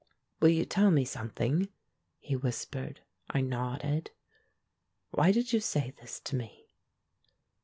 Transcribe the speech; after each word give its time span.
"Will 0.39 0.49
you 0.49 0.65
tell 0.65 0.89
me 0.89 1.05
something?" 1.05 1.67
he 2.17 2.35
whispered. 2.35 3.01
I 3.29 3.41
nodded. 3.41 4.09
"Why 5.11 5.31
did 5.31 5.53
you 5.53 5.59
say 5.59 5.91
this 6.01 6.19
to 6.21 6.35
me?" 6.35 6.65